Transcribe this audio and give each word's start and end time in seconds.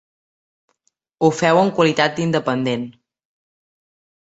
Ho 1.21 1.29
feu 1.41 1.61
en 1.65 1.69
qualitat 1.81 2.17
d'independent. 2.17 2.89